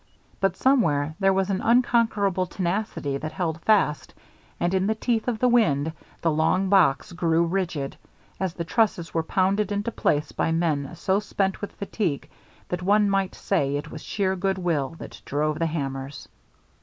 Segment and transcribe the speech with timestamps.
[0.39, 4.15] But somewhere there was an unconquerable tenacity that held fast,
[4.59, 7.95] and in the teeth of the wind the long box grew rigid,
[8.39, 12.27] as the trusses were pounded into place by men so spent with fatigue
[12.67, 16.27] that one might say it was sheer good will that drove the hammers.